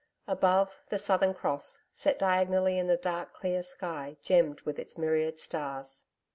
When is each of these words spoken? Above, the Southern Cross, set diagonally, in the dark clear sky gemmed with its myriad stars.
Above, 0.27 0.81
the 0.89 0.97
Southern 0.97 1.31
Cross, 1.31 1.83
set 1.91 2.17
diagonally, 2.17 2.75
in 2.79 2.87
the 2.87 2.97
dark 2.97 3.33
clear 3.35 3.61
sky 3.61 4.17
gemmed 4.23 4.59
with 4.61 4.79
its 4.79 4.97
myriad 4.97 5.37
stars. 5.37 6.07